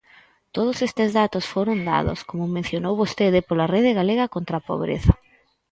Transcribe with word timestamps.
Todos 0.55 0.77
estes 0.87 1.09
datos 1.19 1.45
foron 1.53 1.79
dados 1.91 2.19
–como 2.23 2.53
mencionou 2.57 2.93
vostede– 3.01 3.45
pola 3.47 3.69
Rede 3.73 3.97
Galega 3.99 4.25
contra 4.35 4.55
a 4.57 4.65
Pobreza. 4.69 5.13